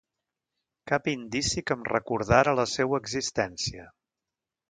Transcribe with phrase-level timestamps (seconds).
[0.91, 3.87] Cap indici que em recordara la seua existència.